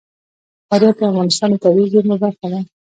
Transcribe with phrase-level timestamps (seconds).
[0.67, 2.59] فاریاب د افغانستان د طبیعي زیرمو برخه ده.